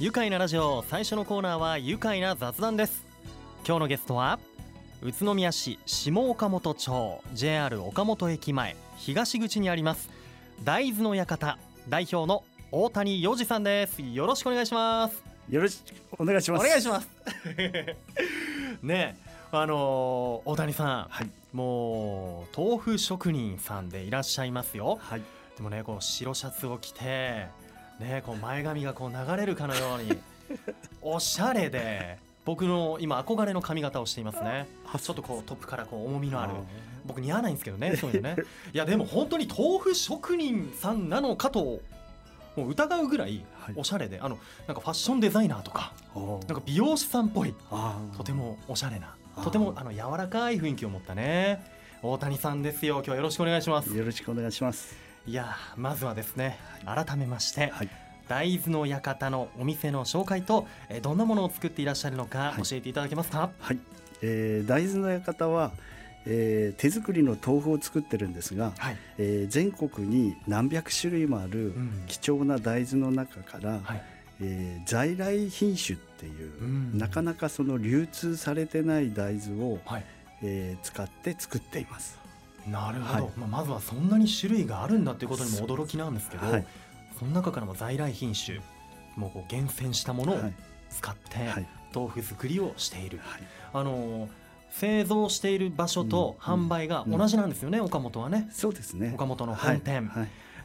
[0.00, 3.04] 愉快なラジオ最初のコーナーは愉快な雑談です。
[3.64, 4.40] 今日のゲストは
[5.02, 10.10] 宇都宮市下岡本町 JR 岡本駅前東口にあります
[10.64, 14.02] 大豆の館代表の大谷洋二さんです。
[14.02, 15.22] よろしくお願いします。
[15.48, 16.66] よろしくお願いします。
[16.66, 17.08] お願いします。
[18.82, 19.16] ね
[19.52, 25.22] あのー、大谷さん、はい、もう豆腐職人さんでいらっしゃいますよ、はい、
[25.56, 27.46] でもねこう白シャツを着て
[28.00, 30.18] ねこう前髪がこう流れるかのように
[31.02, 34.66] おしゃれで僕の今憧れの髪型をしていますね。
[35.00, 36.52] ちょっとこうトップからこう重みのある
[37.06, 38.36] 僕似合わないんですけどねそういうのね。
[38.72, 41.80] いやでも本当に豆腐職人さんなのかと
[42.56, 43.44] もう疑うぐらい
[43.74, 47.54] おしゃれで、はい、あのなんかファッションデザイナーとかなんか美容師さんっぽい。
[48.16, 51.64] とてもおしゃれなとてもあの柔らかい雰囲気を持ったね
[52.02, 52.96] 大谷さんですよ。
[52.96, 53.96] 今日はよろしくお願いします。
[53.96, 57.88] よろしくお願いしますいやまずはですね改めまして、はい、
[58.28, 63.50] 大豆の館のお店の紹介と、えどんなものを作っていらっしゃるのか教えていただけますか？
[63.58, 63.78] はい、
[64.22, 65.72] えー、大豆の館は
[66.26, 71.74] えー、手作りの豆腐を作ってるんですが、はい、えー、全国に何百種類もある
[72.06, 74.02] 貴重な大豆の中から、うんはい、
[74.40, 80.04] えー、在来品種っていう、うん、なかなかその流通されてない大豆を、はい、
[80.42, 82.18] えー、使って作っています。
[82.70, 86.66] なるほど、はい、まあ、まずはそんなに種類があるんだということにも驚きなんですけど、はい、
[87.18, 88.60] その中からも在来品種
[89.16, 90.38] もうこう厳選したものを
[90.90, 93.42] 使って豆腐作りをしている、はい、
[93.72, 94.28] あの
[94.70, 98.48] 製造している場所と販売が同じなんですよね、うんうん、岡本はね。
[98.50, 99.12] そうですね。
[99.14, 100.10] 岡本の本店、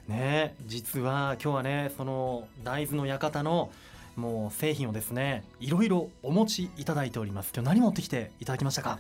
[0.07, 3.69] ね実は今日はねその大豆の館の
[4.15, 7.51] もう製品をですねいろいろお持ちいただいております。
[7.53, 8.97] 今日何持ってきていただきましたか？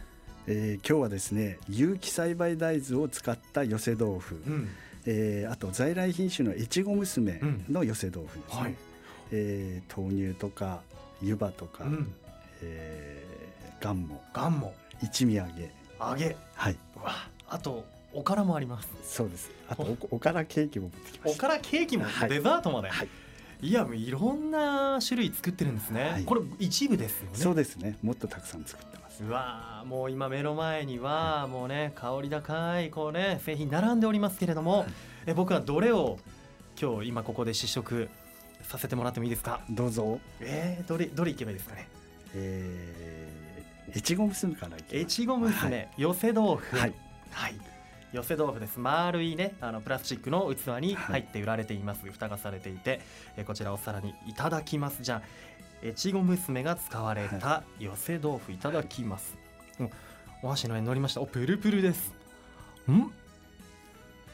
[0.47, 4.69] えー、今日はですね有機栽培大豆を使った寄せ豆腐、うん、
[5.05, 8.75] えー、あと在来品種の越後娘の寄せ豆腐ですね、うんはい、
[9.31, 10.81] えー、豆乳とか
[11.21, 12.13] 湯葉とか、うん、
[12.61, 14.73] えー、ガンモガンモ。
[15.01, 15.71] 一味揚げ。
[15.99, 16.35] 揚げ。
[16.55, 16.77] はい。
[16.95, 17.13] わ
[17.47, 17.59] あ。
[17.59, 18.89] とおからもあります。
[19.03, 19.51] そうです。
[19.67, 21.37] あとおおからケーキも持ってきました。
[21.37, 23.09] おからケーキも、はい、デザートまで、はいい
[23.61, 27.37] やいろんな種類作ってるんですね、はい、これ一部ですよね。
[27.37, 27.97] そうですね。
[28.01, 29.23] もっとたくさん作ってます。
[29.23, 34.87] うわもう今目の前にはもうね香り高いこうね製品並んでおりますけれども、はい、
[35.27, 36.19] え僕はどれを
[36.81, 38.07] 今日今ここで試食
[38.61, 39.59] させてもらってもいいですか？
[39.69, 40.19] どうぞ。
[40.39, 41.89] えー、どれどれいけばいいですかね？
[42.35, 46.77] えー、越後娘からいき越後娘、はい、寄せ豆腐。
[46.77, 46.93] はい、
[47.31, 47.55] はい
[48.11, 48.79] 寄せ豆腐です。
[48.79, 53.01] 丸いねあのプラスチックの器に入って売られています、はい、蓋がされていて
[53.37, 55.03] えこちらお皿にいただきます。
[55.03, 59.37] じゃあ越後娘が使われた寄せ豆腐いただきます、
[59.79, 59.91] はい、
[60.43, 61.21] お箸の上に乗りました。
[61.21, 62.13] おプルプルです。
[62.89, 63.11] ん？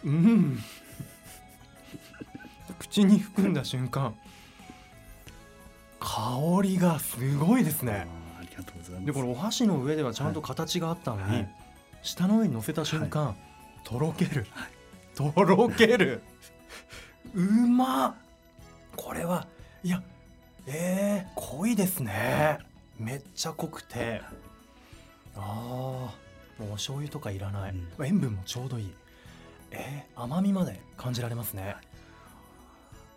[0.05, 0.59] うん。
[2.79, 4.15] 口に含んだ瞬間
[5.99, 8.07] 香りがすごいですね。
[8.39, 9.05] ありがとうございます。
[9.05, 11.55] でこれお箸の上ではちゃんと形があったのに、はい、
[12.01, 13.35] 下の上に乗せた瞬間、はい
[13.85, 14.69] とろける、はい、
[15.15, 16.21] とろける。
[17.33, 18.17] うま
[18.97, 19.47] これは
[19.83, 20.03] いや
[20.67, 22.59] えー、濃いですね。
[22.99, 24.21] めっちゃ濃くて。
[25.37, 25.41] ああ
[26.61, 28.93] もうお醤油とかいらない、うん、塩分もちょうどいい。
[29.71, 31.75] えー、甘みまで感じられますね。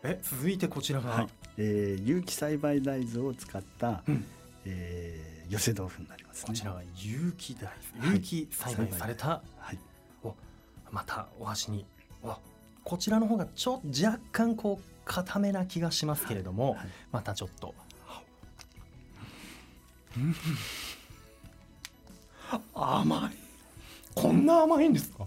[0.02, 4.24] え続いてこちらが、はい、えー、有機栽培大豆を使った、うん、
[4.64, 7.68] えー、寄せ豆腐になります、ね、こちらは有機大
[8.00, 9.78] 豆有機栽培された、はい、
[10.90, 11.86] またお箸に。
[12.84, 17.74] こちらの方がちょっと若干こう固めな気がしますけれども、はい、またちょっと、
[22.74, 23.36] 甘い。
[24.14, 25.26] こんな甘いんですか？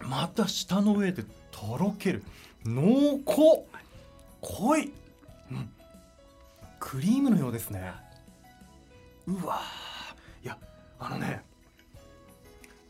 [0.00, 2.22] また舌の上でとろける。
[2.64, 3.64] 濃厚。
[4.40, 4.92] 濃い、
[5.50, 5.68] うん、
[6.78, 7.92] クリームのようですね。
[9.26, 9.60] うわ
[10.44, 10.56] いや
[11.00, 11.42] あのね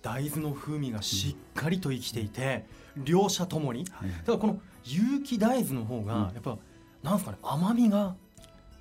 [0.06, 2.64] 大豆の風味がしっかりと生きていて、
[2.96, 6.56] うん、両者ともに、はい、だからこの有機大豆の方がやっぱ、
[7.02, 8.14] なんですかね甘みが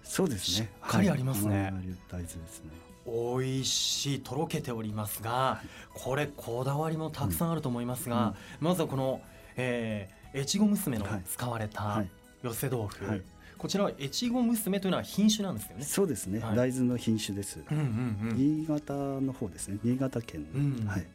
[0.03, 0.45] そうですね。
[0.45, 1.77] しっかりありますね、はい、大
[2.11, 2.69] 豆ですね。
[3.07, 9.19] 美味しいとろけておりますが、はい、これこだわりもたくさんあると思いますが、うん、まずはこの、
[9.57, 12.03] えー、越後娘の使われた
[12.43, 13.21] 寄せ豆腐、はい、
[13.57, 15.83] こちらは越後娘というのは品種なんですよね。
[15.83, 16.39] そうですね。
[16.39, 17.61] はい、大豆の品種です。
[17.71, 19.79] うんうんうん、新潟の方ですね。
[19.83, 21.07] 新潟県、うん、はい。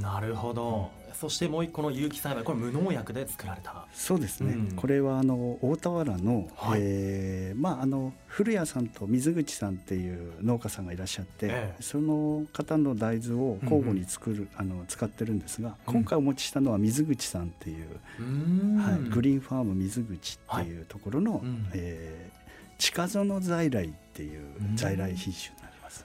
[0.00, 3.86] なるほど、うん、そしてもう一個の有機栽培これ無農薬で作られた。
[3.92, 21.42] そうですね、うん、これはあの大田原の、はい、えー、まああの古谷さんと水口さんっていう農家さんがいらっしゃって、ええ、その方の大豆を交互に作る、うんうん、あの使ってるんですが、今回お持ちしたのは水口さんっていう、はい、グリーンファーム水口っていうところの、はい、
[21.74, 22.44] えー
[22.78, 24.42] 近園在来っていう
[24.74, 26.04] 在来品種になります。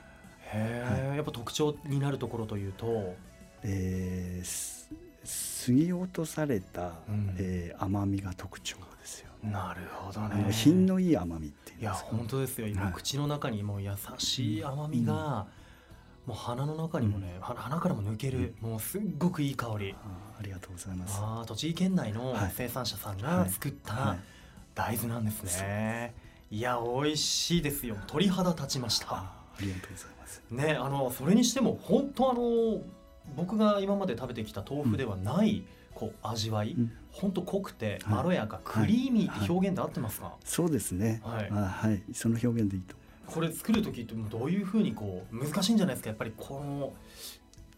[0.54, 3.16] へえ、はい、やっぱ特徴になるところというと、
[3.64, 4.90] えー、
[5.24, 10.52] 杉ぎ落とされた、うん、えー、甘みが特徴ですよ、なるほどね。
[10.52, 12.68] 品のいい甘みっていや本当ですよ。
[12.68, 15.46] 今、はい、口の中にもう優しい甘みが、うん、も
[16.30, 19.96] う鼻の中にもね、うん、鼻からも抜ける、もうすっごくいい香り。
[20.40, 21.20] ありがとうございます。
[21.22, 24.16] あ栃木県内の生産者さんが作った
[24.74, 26.14] 大豆なんですね。
[26.50, 27.98] いや美味しいですよ。
[28.08, 29.08] 鳥肌立ちました。
[29.16, 30.42] ありがとうございます。
[30.50, 32.82] ねあのそれにしても本当あの
[33.36, 35.64] 僕が今まで食べてきた豆腐ではない、
[35.96, 36.76] こう味わい、
[37.12, 41.22] 本、う、当、ん、濃くてまろやか、はい、クリーミーって表現で合ってますか、はい、そうですね。
[41.24, 42.96] はい、はい、その表現でいいと。
[43.28, 46.10] これ作る時ってどういうふうにこう難しいんじゃないですか？
[46.10, 46.94] やっぱりこの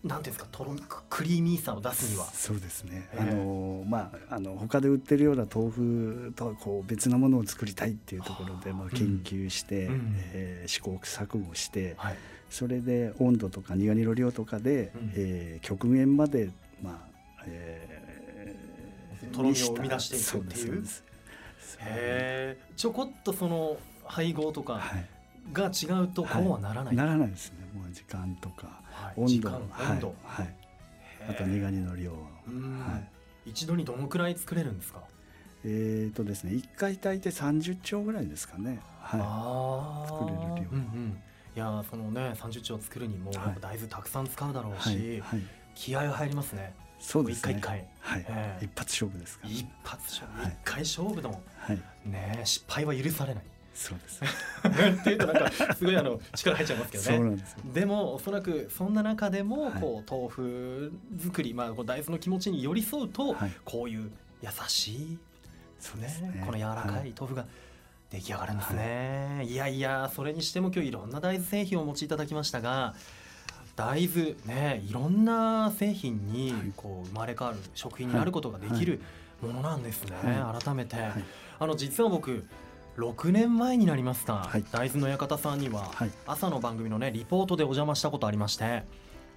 [0.03, 0.47] なんていうんですか？
[0.49, 0.73] とろ
[1.09, 2.25] クリーミーさを出すには。
[2.25, 12.15] そうですね、えー、あのまああの他で売ってるような豆腐とはこう別なものを作りたいっていうところで、まあ、研究して、うん、えー、試行錯誤して、はい、
[12.51, 16.49] それで温度とか苦味の量とかで、うん、えー、極限まで
[16.83, 17.01] ま
[17.39, 20.73] あ、えー、とろみを生み出していくっていう？
[20.75, 20.85] へ
[21.79, 24.81] えちょこっとその配合とか
[25.53, 27.57] が違うとこうはならない、はい、ならないですね。
[27.73, 29.49] もう時間とか、はい、温度。
[29.49, 30.55] 温度、はい、はい、
[31.29, 32.11] あと苦味の量。
[32.11, 32.17] は、
[33.45, 34.99] い、一度にどのくらい作れるんですか？
[35.63, 41.21] えっ、ー、とですね一回炊いて30丁ぐらいですかね、はい、作れる量、うんうん
[41.55, 45.41] いやそのね30丁作るにも大豆たくさん使うだろうし、はい、
[45.75, 46.73] 気合が入りますね。
[46.99, 47.57] そうですね。
[47.57, 48.25] 一回一回、はい。
[48.29, 53.43] えー、一発勝負ですから、ね、一発勝負、一回勝負の、はい、ね失敗は許されない。
[53.73, 54.21] そうです。
[55.01, 57.17] っていうとなんかすごいあの力入っちゃいますけどね。
[57.17, 64.11] そうなんですでもおそらくそんな中でもこう、豆腐作りまあこう大豆の気持ちに寄り添うと、こういう
[64.41, 65.17] 優しい
[65.79, 66.43] そうですね。
[66.45, 67.13] この柔らかい。
[67.17, 67.45] 豆腐が
[68.11, 72.93] 出来上がるんですね、はい、いやいやそれにしても今日いろんな大豆製品をお持ちいただきましたが
[73.77, 79.01] 大豆ねいろんな製品にこう生まれ変わる食品になることができる
[79.41, 81.13] ものなんですね、はい、改めて、はい、
[81.59, 82.45] あの実は僕
[82.97, 85.89] 6年前になりますか、はい、大豆の館さんには
[86.27, 88.83] 朝の番組のねリポートでお邪魔したことありまして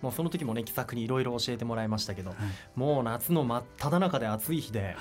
[0.03, 2.35] もうその時もね気さくにいろいろ教えてもらいましたけど、
[2.75, 4.97] もう夏の真っ只中で暑い日で、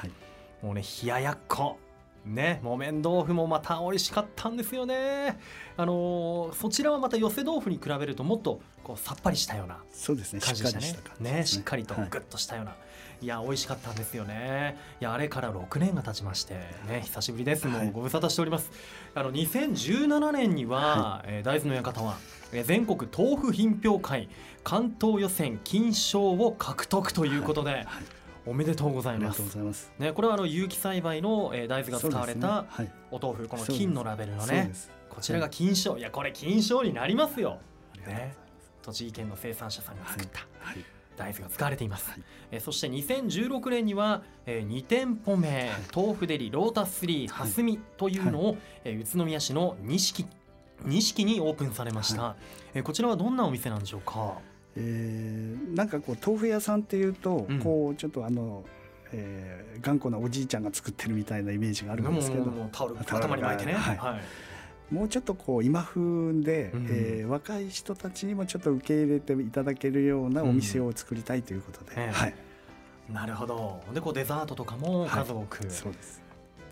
[0.61, 1.77] もうね冷ややっこ
[2.25, 5.37] ね木綿豆腐もまた美味しかったんですよね。
[5.75, 11.31] あのー、そちらはまた寄せ豆腐に比べるともっとこうさっぱりしたような感じでしたね。
[11.37, 11.45] ね。
[11.45, 12.77] しっかりとグッとしたような、は
[13.21, 14.77] い、いや美味しかったんですよね。
[15.01, 16.55] いやあれから6年が経ちまして
[16.87, 17.67] ね久しぶりです。
[17.67, 18.71] もうご無沙汰しております、
[19.15, 22.17] あの2017年には、はい、えー、大豆の館は
[22.65, 24.29] 全国豆腐品評会
[24.63, 27.79] 関東予選金賞を獲得ということで、はい。
[27.79, 29.41] はいおめでとうございます。
[29.57, 29.91] ます。
[29.97, 32.65] ね、これはあの有機栽培の、えー、大豆が使われた
[33.11, 33.47] お豆腐、ね。
[33.49, 34.71] はい、この金のラベルのね、
[35.09, 37.59] こちらが金賞、いやこれ金賞になりますよ。
[38.05, 38.35] ね、
[38.81, 40.45] 栃木県の生産者さんが作った。
[40.59, 40.77] はい。
[41.15, 50.27] 大豆が使われています、はい、えそして2016年には、えー、2店舗目、はい、豆腐デリロータス3蓮見というのを、はい、えー、宇都宮市の錦
[50.85, 52.35] 錦にオープンされました、はい、
[52.75, 54.39] えー、こちらはどんなお店なんでしょうか？
[54.75, 58.63] えー、なんかこう豆腐屋さんっていうと、うん、こうちょっとあの、
[59.11, 62.45] えー、頑固なおじいちゃんが作ってるみたいなイメージがあるんですけど。
[62.71, 64.19] タオル頭に巻いてね、はい、は
[64.91, 66.01] い、もうちょっとこう今風
[66.41, 72.33] で、うん、えー、若い人たちにもちょっと受け入れていただけるようなお店を作りたいということで、うん、はい、
[73.11, 73.83] なるほど。
[73.93, 76.23] でこうデザートとかも数多く、はい、そうです。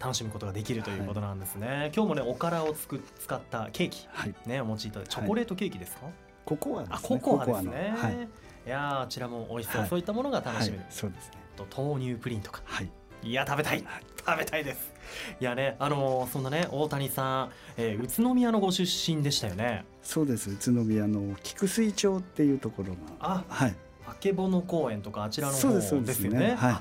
[0.01, 5.11] 楽しむことができるということなんですね、はい、今日もねおからをつく使ったケーキ、はい、ねお持ちいただいて。
[5.11, 6.07] チョコレートケーキですか、
[6.45, 6.97] ココアですね。
[7.01, 7.93] ココアですね。
[7.95, 8.13] はい、
[8.67, 10.83] いやあちらも美味しそう、はい、そういったものが楽しめる。
[10.89, 11.33] そうですね。
[11.55, 12.61] と豆乳プリンとか。
[12.65, 12.89] はい。
[13.23, 13.83] いや食べたい、
[14.25, 14.91] 食べたいです。
[15.39, 18.83] いやねあのー、そんなね大谷さん、えー、宇都宮のご出
[19.15, 19.85] 身でしたよね。
[20.01, 22.97] そうです宇都宮の菊水町っていうところが。
[23.19, 23.75] あはい。
[24.07, 26.13] あけぼの公園とかあちらの方ですよね。
[26.13, 26.75] そうねはい。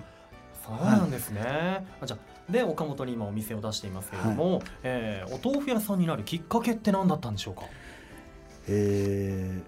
[0.64, 1.43] そうなんですね。
[1.43, 7.62] はい、じゃで岡本に今お店を出していますけれども、はい、えー、お豆腐屋さんになるきっかけって何だったんでしょうか？
[8.71, 9.61] え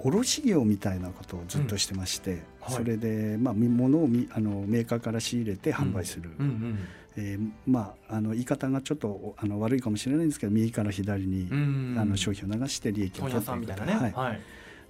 [0.00, 6.52] ー、卸業みたいなことをずっとしてまして、うんはい、それで、まあ、物をみあのメーカーから仕入れて販売する、うんうん。
[6.52, 6.78] うん
[7.16, 14.40] えー、まあ、あの言い方がちょっとあの悪いかもしれないんですけど右から左に、うんうん、あの商品を流して利益を取っていくと、ね、はい、はい、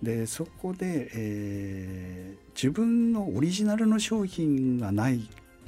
[0.03, 5.19] でそこで、えー、自分のオリジナルの商品がない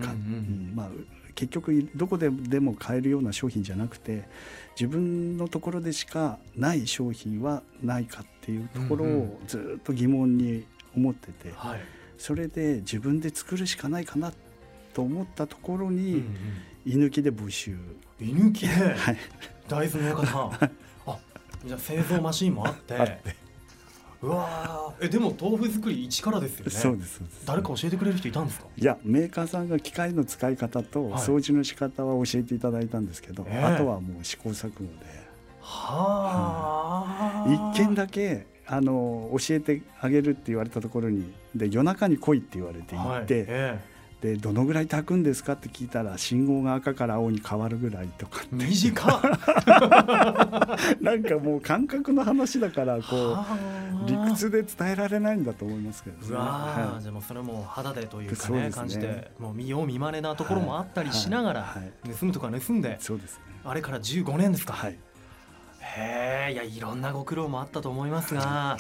[0.00, 0.09] か、うん。
[0.09, 0.88] うん、まあ、
[1.35, 4.25] 結局どこででも買えるような商品じゃなくて
[4.79, 11.53] 自分のところでしかない商品はないかっていうところをずっと疑問に思ってて、
[12.19, 14.33] それで自分で作るしかないかな
[14.93, 16.25] と思ったところに、
[16.87, 17.76] 居抜きで募集。
[18.21, 19.17] 居抜きで、はい、
[19.69, 20.71] 大豆の館
[21.07, 21.19] あ
[21.64, 22.95] じゃあ製造マシンもあって
[24.25, 26.71] うわえでも豆腐作り一からですよね。
[26.71, 28.66] そうです誰か教えてくれる人いたんですか？
[28.76, 35.25] いやメーカーさんが機械の使い方と掃除の仕方は教えていただいたんですけど、はい、あとはもう試行錯誤で。
[35.61, 43.47] はあ、一件だけあの教えてあげるって言われたところにで夜中に来いって言われて行って、はい。
[43.49, 43.93] え
[44.25, 48.95] でどのぐらい炊くんですかって聞いたら信号が赤から青に変わるぐらいとか短
[51.02, 53.37] なんかもう感覚の話だからこ
[54.07, 61.83] う理屈で伝えられないんだと思いますけど、ね、うわ、はい、じゃあもうそれも肌でというかね、ね、感じてもう見よう見まねなところもあったりしながら、はい。
[61.83, 64.99] はい、盗むとか盗んでそうです、ね、あれから15年ですか、はい、
[65.81, 68.78] へえいやいろんなご苦労もあったと思いますが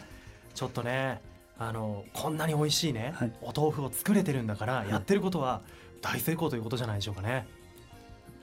[0.54, 1.20] ちょっとね
[1.58, 5.62] あのこんなに美味しいね、はい、お豆腐を作れてるんだから、やってることは
[6.02, 7.46] 大成功ということじゃないでしょうかね。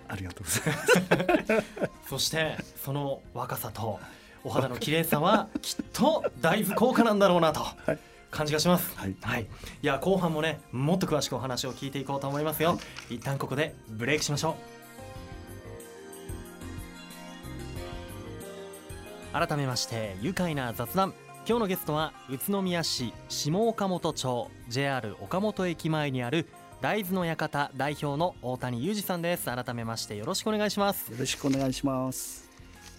[0.08, 1.68] ありがとうございます。
[2.10, 4.00] そしてその若さと
[4.44, 7.62] お肌の綺麗さは きっと大豆効果なんだろうなと。
[8.32, 9.48] 感じがします、はい、はい、い
[9.86, 12.76] や後半もねもっと詳しくお話を聞いていこうと思いますよ、は
[13.10, 14.56] い、一旦ここでブレイクしましょ
[19.34, 19.38] う。
[19.48, 21.14] 改めまして愉快な雑談
[21.52, 26.48] 今日のゲストは宇都宮市下岡本町 JR 岡本駅前にある
[26.80, 29.48] 大豆の館代表の大谷裕二さんです。
[29.48, 31.12] 改めましてよろしくお願いします。
[31.12, 32.50] よろしくお願いします。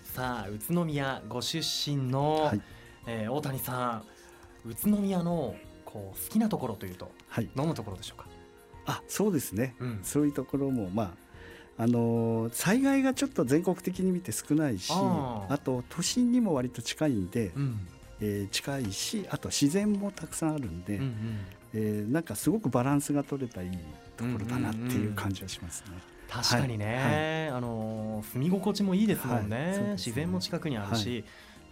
[0.04, 2.61] さあ宇都宮ご出身の、はい、
[3.06, 4.02] えー、大谷さ
[4.66, 5.54] ん宇都宮の
[5.87, 8.26] こう好きなところというと、はい、どのところでしょうか？
[8.85, 11.14] あそうですね、うん、そういうところもま
[11.78, 17.88] ああのー、災害がちょっと全国的に見て少ないしあと都心にも割と近いんで、うん、
[18.24, 21.38] えー、近いしあと自然もたくさんあるんで、うんうん、
[21.74, 23.70] えー、なんかすごくバランスが取れたいい
[24.16, 25.86] ところだなっていう感じはしますね。
[25.88, 26.02] うんうんうん
[26.32, 29.56] 確かにね、はい、あの住み心地もいいですもんね。
[29.56, 29.82] はい。
[29.82, 31.24] ね、自然も近くにあるし、はい、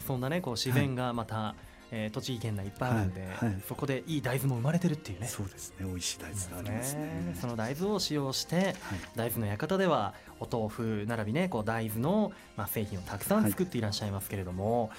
[0.07, 3.27] そんなねこう自然がまた、はい、えー、栃木県内いっぱいあるんで、
[3.67, 5.29] そこでいい大豆も生まれてるっていうね。
[5.29, 5.87] そうですね。
[5.87, 8.77] 美味しい大豆がありますね、ね、その大豆を使用して、
[9.17, 14.91] 大豆の館ではお豆腐並びねこう大豆の、まあ、製品をたくさん作っていらっしゃいますけれども、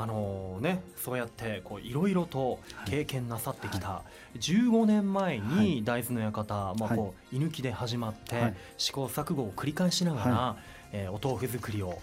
[0.00, 4.02] あのね、そうやってこういろいろと経験なさってきた、は
[4.36, 10.56] い、15年前に大豆の館、はい、まあ、こう居抜きで始まって、試行錯誤を繰り返しながら、は
[10.92, 11.98] い、えー、お豆腐作りを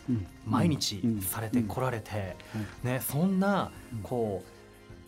[0.46, 2.36] 毎日されてこられて、
[2.84, 3.72] ね、そんな
[4.04, 4.44] こ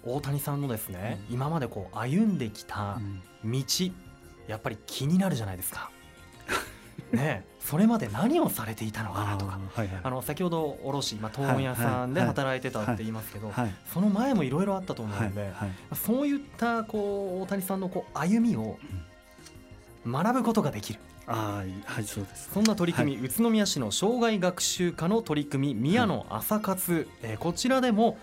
[0.05, 3.01] う大谷さんのですね、今までこう歩んできた
[3.43, 3.63] 道
[4.47, 5.91] やっぱり気になるじゃないですか。
[7.11, 13.53] ね、それまで何をされていたのかなとかあ、はいはい、あの先ほど卸、まあ、問屋さんで働いてたって言いますけど、
[13.93, 15.51] その前もいろいろあったと思うので、はい。
[15.51, 18.77] はい、そういったこう大谷さんのこう歩みを
[20.05, 20.99] 学ぶことができる。
[21.29, 22.49] あはいそうです。
[22.53, 28.17] そんな取り組み、はい、宇都宮市の障害学習課の取り組み宮野朝活、えー、こちらでも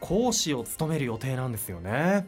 [0.00, 2.26] 講師を務める予定なんですよね。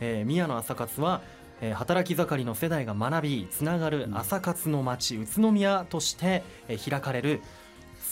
[0.00, 1.20] えー、宮野朝活は
[1.60, 7.40] えー、働き盛りの世代が学びつながる朝活の街、宇都宮として、えー、開かれる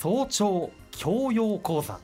[0.01, 2.01] 早朝教養講座。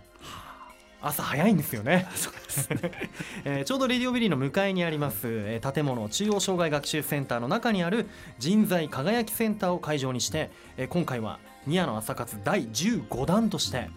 [1.03, 2.07] 朝早いんですよね。
[3.45, 8.07] えー、ちょうどレディオビリーの向かいにあります、えー、建物中央障害学習センターの中にある
[8.39, 13.89] 人材輝きセンターを会場にして、えー、今回は宮の朝活第15弾として、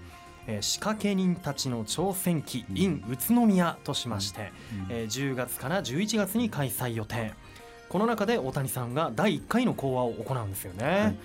[0.47, 4.51] えー、仕掛け人たちの挑戦記 in 宇都宮としまして、
[4.89, 7.33] えー、10月から11月に開催予定。
[7.89, 10.85] この中で大谷さんが第1回の講話を行うんですよね。
[10.85, 11.15] はい。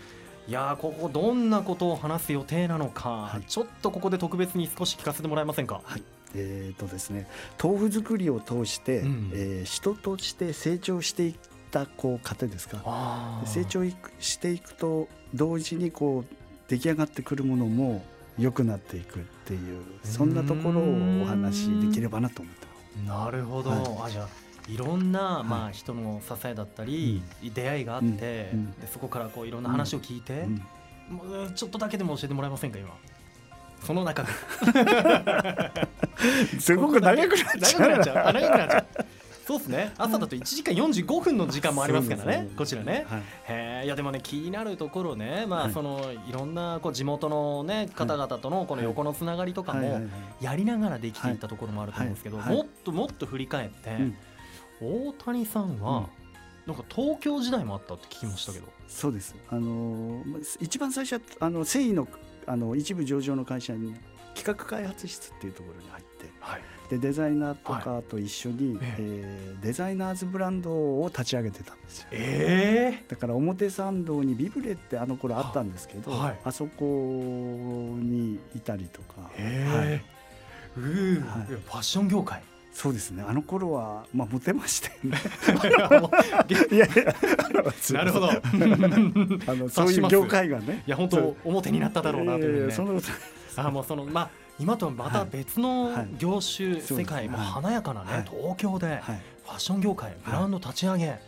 [0.49, 5.83] いやここどんなことを話す予定なのか、はい、ちょっとここで特別に少し聞かせてもらえませんか？
[5.85, 6.03] はい。
[6.35, 7.27] えーとですね、
[7.63, 11.35] 豆腐作りを通して、うん、えー、人として成長していっ
[11.71, 13.43] たこう過程ですか？
[13.47, 13.83] 成長
[14.21, 16.35] していくと同時にこう
[16.69, 18.05] 出来上がってくるものも
[18.39, 19.61] 良くなっていくっていう
[20.05, 22.73] そんなところをお話しできればなと思ってま
[23.05, 23.09] す。
[23.25, 24.27] なるほど、はい、あじゃ
[24.69, 30.47] いろんな、まあ、人の支えだったり、出会いがあって、でそこからこういろんな話を聞いて、
[31.09, 32.95] もうちょっとだけでも教えてもらえませんか今？
[33.85, 34.29] その中で。
[36.61, 37.81] すごく 長くなっちゃう。
[37.81, 38.17] 長くなっちゃう。
[38.33, 38.87] 長くなっちゃう
[39.49, 39.93] そうですね。
[39.97, 42.51] 朝だと1時間45分の時間もありますからね。
[42.55, 45.47] こちらね、はい、へいやでもね気になるところね。
[45.49, 50.03] まあそのいろんなこう地元のね方々とのこの横のつながりとかも
[50.43, 53.97] やりながらできていったところもあると思うんですけどもっともっと振り返って
[54.83, 56.11] 大谷さんは
[56.67, 58.67] なんか東京時代もあったって聞きましたけど。
[58.87, 59.35] そうです。
[59.49, 60.23] あの
[60.61, 62.07] 一番最初はあの繊維の
[62.47, 63.95] あの一部上場の会社に
[64.35, 80.03] 企画開発室っていうところに入って、はい、でデザイナーとかと一緒に、はい、えー、デザイナーズブランドを立ち上げてたんですよ、えー、だから表参道にビブレってあの頃あったんですけど、はい、あそこにいたりとか、えー、はい、
[80.79, 82.43] うはい、ファッション業界。
[82.73, 83.25] そうですね。
[83.27, 85.19] あの頃はまあモテましたよね。
[86.49, 86.87] いや いや
[87.93, 88.31] なるほど。
[89.51, 90.85] あのそういう業界がね。
[90.87, 93.01] いや本当表になっただろうなというね、その
[93.57, 99.01] あもうそのまあ今とはまた別の業種、はい、世界、も華やかなね、はい、東京で
[99.45, 101.21] ファッション業界ブランド立ち上げ、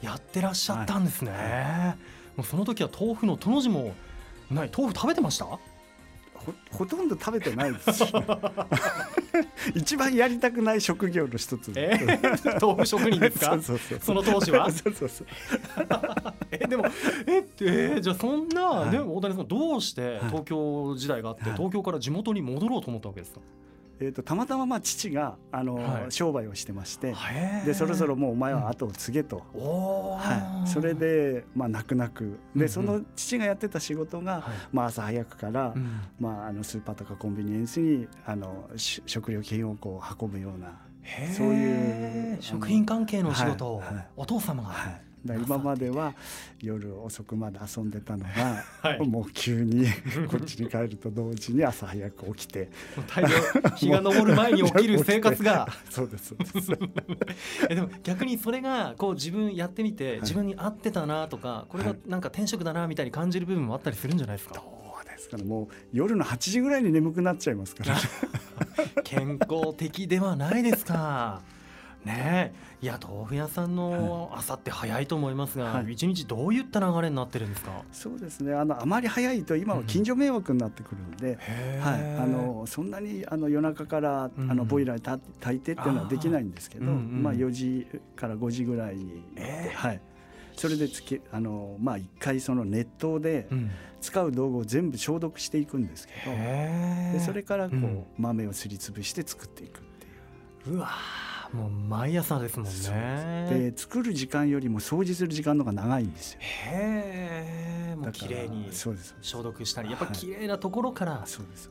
[0.00, 1.96] やってらっしゃったんですね、
[2.36, 3.94] もうその時は豆腐のとの字も
[4.50, 4.70] ない。
[4.76, 5.46] 豆腐食べてました？
[6.70, 8.04] ほとんど食べてないです
[9.74, 13.58] 一番やりたくない職業の一つ、えー、豆腐職人ですか？
[14.00, 14.70] その当時は？
[14.70, 15.26] そうそうそう。
[16.50, 16.84] えでも
[17.26, 23.40] えっえー、じゃあそんな、はい、でも大谷さんどうして東京時代があって、はい、東京から地元に戻ろうと思ったわけですか、
[24.00, 27.14] えーと、たまたままあ父があの、はい、商売をしてまして
[27.64, 29.62] でそろそろもうお前は後を継げと、うん、
[30.16, 32.38] はい、それで、まあ、泣く泣く。
[32.56, 40.80] で、その父がやってた仕事が、はい、まあ、朝早くから、うん、まあ、あのスーパーとかコンビニエンスにあの食料品をこう運ぶような
[41.32, 43.82] そういう食品関係の仕事を、
[44.16, 45.03] お父様が。
[45.26, 46.14] はい今までは
[46.60, 49.86] 夜遅くまで遊んでたのが、はい、もう急に
[50.30, 52.68] こっちに帰ると同時に朝早く起きて。
[53.76, 55.68] 日が昇る前に起きる生活が。
[55.90, 56.34] そうです
[57.68, 64.62] でも逆にそれがこう自分やってみて自分に合ってたなとかこれがなんか転職だなみたいに感じる部分もあったりするんじゃないですか、
[65.16, 65.44] ですかね。
[65.44, 67.96] もう夜の8時ぐらいに眠くなっちゃいますから。
[69.02, 71.42] 健康的ではないですか
[72.04, 72.54] ね。
[72.82, 77.82] いや豆腐屋さんの朝って早いと思いますが、はい、一日どういった流れになってるんですか？
[77.92, 78.54] そうですね。
[78.54, 81.38] あのあまり早いと今は近所迷惑になってくるんで、
[81.76, 89.22] うん、はい、あのそんなにあの夜中からあのボイラー炊いてっていうのはできないんですけど、うん、まあ、4時から5時ぐらいに、
[89.74, 90.00] はい、
[90.56, 93.48] それでつけあの、まあ、1回その熱湯で
[94.00, 100.06] 使う道具を全部消毒していくんですけど、でそれからこう、豆をすりつぶして作っていくって
[100.70, 100.76] いう。
[100.76, 100.88] うわ
[101.54, 103.70] もう毎朝ですもんね。
[103.70, 106.40] で作る時間よりも掃除する時間の方が長いんですよ。
[106.40, 108.96] へえもう綺麗に消
[109.40, 111.24] 毒したりやっぱ綺麗なところから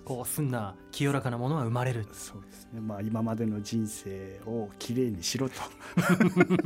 [0.05, 2.07] こうすんな清らかなものは生まれる。
[2.13, 2.79] そうですね。
[2.79, 5.55] まあ今までの人生を綺麗にしろと。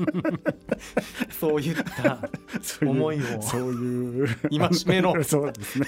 [1.40, 2.20] そういった
[2.86, 3.42] 思いを。
[3.42, 5.88] そういう戒めの そうですね。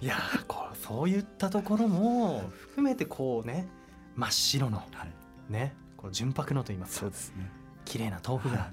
[0.00, 0.16] いや
[0.48, 3.68] こうそういったところも含めてこうね
[4.16, 5.13] 真っ白の、はい
[5.48, 7.00] ねこう純白のと言いますか。
[7.00, 7.50] そうですね。
[7.84, 8.70] 綺麗な豆腐が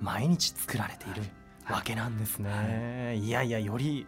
[0.00, 1.22] 毎日作られている
[1.70, 4.06] わけなんですね、はい、いやいやより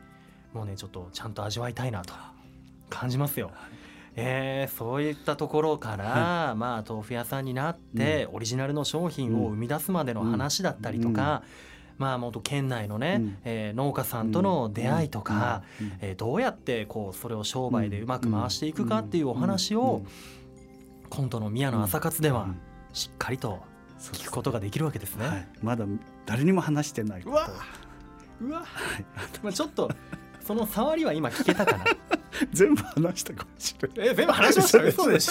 [0.53, 2.15] もうねちょっとちゃんと味わいたいなと
[2.91, 3.51] 感じますよ。
[4.17, 11.43] えー、そういったところから、はい、まあ豆腐屋さんになって、オリジナルの商品を生み出すまでの話だったりとか、
[11.99, 20.03] まあ、元県内のね、うん、えー、農家さんとの出会いとか、うん、えー、どうやってこうそれを商売でうまく回していくかっていうお話を、
[21.15, 22.49] コントの宮野朝活では
[22.93, 23.63] しっかりと
[24.01, 25.27] 聞くことができるわけですね。
[25.27, 25.85] はい、まだ
[26.27, 27.37] 誰にも話してないこと。
[28.41, 28.65] うわ、は
[28.99, 29.05] い、
[29.41, 29.89] まあちょっと
[30.41, 31.85] その触りは今聞けたかな
[32.53, 34.09] 全部話したかもしれない。
[34.13, 35.31] え全部話しました そうでし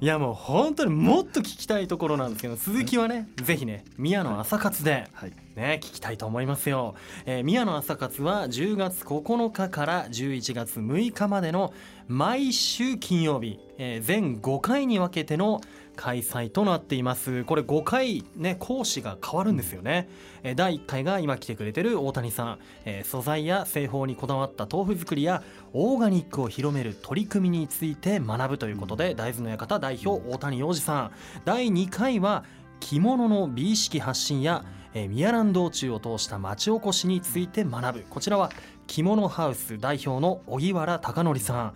[0.00, 6.94] いやもう本当にもっと聞きたいところなんですけど続きはねぜひね宮野朝活で、はい、ね聞きたいと思いますよ、
[7.26, 11.74] えー、宮野朝活は10月9日から11月6日までの
[12.08, 15.60] 毎週金曜日、えー、全5回に分けての
[15.96, 17.44] 開催となっています。
[17.44, 20.08] これ5回ね講師が変わるんですよね、
[20.42, 31.10] え第1回が今来てくれてる大谷さん、え素材や製法にこだわった豆腐作りやオーガニックを広める取り組みについて学ぶということで大豆の館代表大谷洋二さん。
[31.44, 32.44] 第2回は
[32.80, 38.04] 着物の美意識発信やえ宮蘭道中を通した町おこしについて学ぶ。
[38.08, 38.50] こちらは
[38.86, 41.74] 着物ハウス代表の荻原貴則さん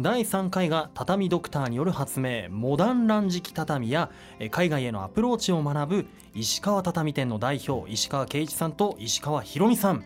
[0.00, 4.10] 第3回が畳ドクターによる発明モダン乱敷畳や
[4.50, 10.02] 海外へのアプローチを学ぶ石川畳店の代表石川圭一さんと石川博美さん。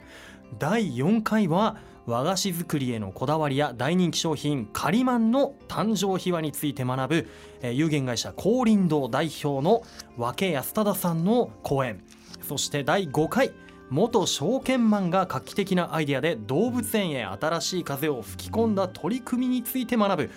[0.59, 1.77] 第4回は
[2.07, 7.29] 和菓子作りへのこだわりや大人気商品カリマンの誕生秘話について学ぶ
[7.63, 9.85] 有限会社高林堂代表の
[10.17, 12.03] 和安忠さんの講演。
[12.43, 13.53] そして第5回
[13.95, 20.31] 元証券マンが画期的なアイデアで動物園へ新しい風を吹き込んだ取り組みについて学ぶ。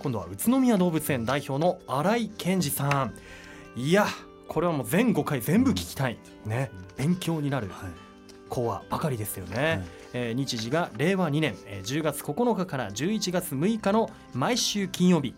[0.00, 3.14] 今度は宇都宮動物園代表の新井健二さん。
[3.76, 4.06] いや
[4.48, 6.18] これはもう全5回全部聞きたい。
[6.44, 7.70] ね勉強になる、
[8.48, 15.36] 講話ばかりですよね、はい、えー、日時が令和2年、えー、10月9日から11月6日の毎週金曜日。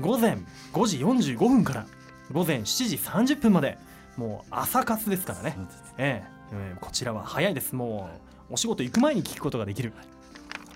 [0.00, 0.38] 午前
[0.72, 1.86] 5時45分から
[2.32, 3.78] 午前7時30分まで。
[4.16, 5.56] もう朝活ですからね。
[5.96, 7.74] えー、えー、こちらは早いです。
[7.74, 8.10] も
[8.50, 9.92] うお仕事行く前に聞くことができる、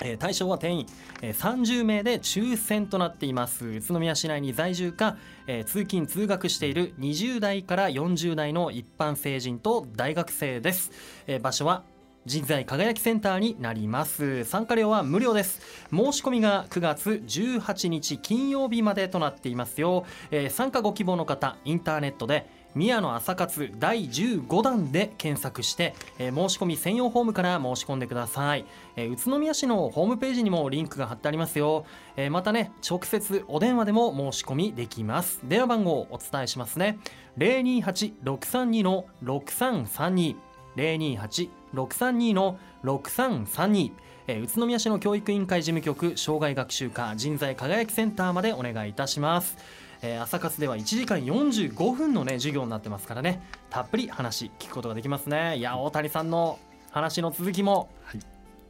[0.01, 0.87] えー、対象は定員、
[1.23, 3.67] えー、30名で抽選となっています。
[3.67, 10.91] 宇都宮市内に在住か、えー、通勤通学している20代から40代の一般成人と大学生です、
[11.27, 11.85] えー、場所は
[12.27, 14.45] 人材輝きセンターになります。
[14.45, 15.61] 参加料は無料です。
[15.91, 31.87] 申し込みが9月18日金曜日までとなっていますよ、えー、参加ご希望の方インターネットで宮野朝活第15弾で検索して、えー、申し込み専用フォームから申し込んでください、えー、宇都宮市のホームページにもリンクが貼ってありますよ、
[32.17, 35.41] えー、またね直接お電話でも申し込みできます。
[35.45, 36.99] 電話番号をお伝えしますね。
[37.39, 40.37] 028-632の6332
[40.77, 43.93] 028-632の6332
[44.29, 49.57] え宇都宮市の教育委員会事務局障害学習課人材輝きセンターまでお願いいたします。
[50.03, 53.43] えー、朝活では1時間45分のね授業になってますからね。
[53.71, 55.57] たっぷり話聞くことができますね。
[55.57, 56.59] いや大谷さんの
[56.91, 57.91] 話の続きも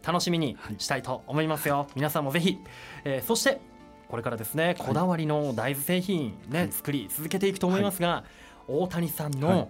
[0.06, 2.58] 楽しみにしたいと思いますよ、はい、皆さんもぜひ、
[3.04, 3.60] えー、そして
[4.08, 8.24] これからですねこだわりの大豆製品ね、はい、作り続けていくと思いますが、は
[8.68, 9.68] い、大谷さんの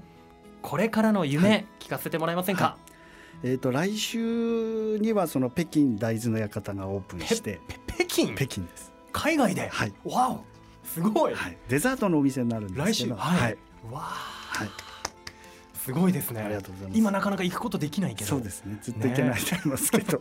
[0.63, 2.77] これからの夢、聞かせてもらえませんか、
[3.45, 8.35] えーと、来週にはその北京大豆の館がオープンして北京？
[8.35, 8.93] 北京です。
[9.13, 10.56] 海外で、はい、わお
[10.87, 13.17] すごい、はい、デザートのお店になるんですけど。
[13.17, 13.59] はい、はい、
[13.91, 14.69] わはい、
[15.75, 16.41] すごいですね。
[16.41, 16.99] ありがとうございます。
[16.99, 18.31] 今なかなか行くことできないけど。
[18.31, 18.79] そうですね。
[18.83, 20.21] ずっと行けないと思いますけど。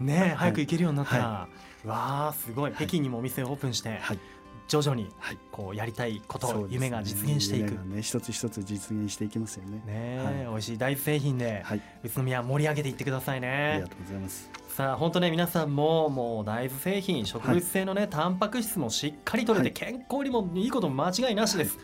[0.00, 0.14] ね。
[0.28, 0.34] ね。
[0.36, 1.48] 早く行けるようになったら、は
[1.84, 2.72] い、わあすごい。
[2.72, 4.18] 北京にもお店をオープンして、はい
[4.68, 5.08] 徐々に
[5.52, 9.82] こうやりたいこと、夢が実現していく、ね、一つ一つ実現していきますよね。
[9.86, 11.64] ね、はい、美味しい大豆製品で、
[12.02, 13.48] 宇都宮盛り上げていってくださいね。
[13.48, 14.50] ありがとうございます。
[14.68, 21.78] さあ本当ね皆さんももう大豆製品植物性のね、はい、タンパク質もしっかりとれて、健康にもいいこと間違いなしです、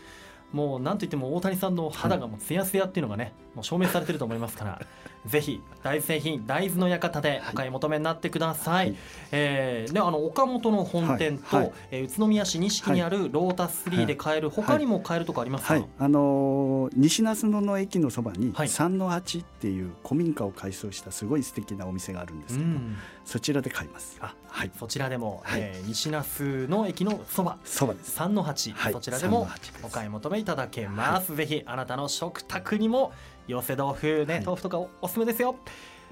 [0.51, 4.81] もうなんといっても大谷さんの肌がもうツヤツヤっていうのがね、もう証明されてると思いますから
[5.25, 8.95] ぜひ大豆製品大豆の館でお買い求めになってください、はい、
[9.31, 11.65] えー、であの岡本の本店と、はい。
[11.65, 24.17] はい、えー、宇都宮市錦にあるロータス3で買える、はい、他にも買えるとこありますか、あのー、西那須野の駅のそばに三の八っていう古民家を改装したすごい素敵なお店があるんですけど、うん、そちらで買います。
[24.21, 27.57] あ、はい、そちらでも、はい、えー、西那須の駅のそば。
[27.63, 28.11] そばです。
[28.11, 29.47] 三の八、そちらでも
[29.83, 33.13] お買い求めいただけます、ぜひあなたの食卓にも
[33.47, 35.55] 寄せ豆腐ね、豆腐とかおすすめですよ。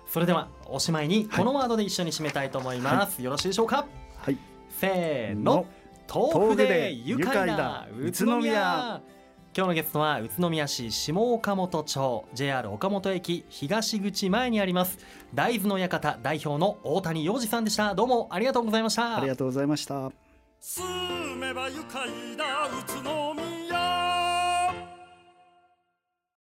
[0.07, 3.85] それではおしまいにこのワードで一緒に締めたいと思います、はい、よろしいでしょうか？
[4.17, 4.37] はい。
[4.69, 5.65] せーの。
[6.13, 9.01] 豆腐で愉快な宇都宮。
[9.55, 14.97] 今日のゲストは宇都宮市下岡本町 JR 岡本駅東口前にあります
[15.33, 17.95] 大豆の館代表の大谷洋二さんでした。
[17.95, 19.17] どうもありがとうございました。
[19.17, 20.09] ありがとうございました。
[20.59, 20.85] 住
[21.35, 23.40] めば愉快な宇都